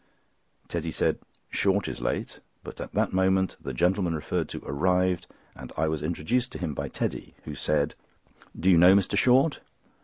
[0.67, 1.19] Teddy said:
[1.51, 6.01] "Short is late," but at that moment the gentleman referred to arrived, and I was
[6.01, 7.93] introduced to him by Teddy, who said:
[8.59, 9.15] "Do you know Mr.
[9.15, 9.59] Short?"